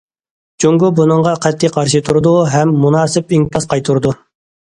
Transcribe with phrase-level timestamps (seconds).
[0.63, 4.15] جۇڭگو بۇنىڭغا قەتئىي قارشى تۇرىدۇ ھەم مۇناسىپ ئىنكاس قايتۇرىدۇ.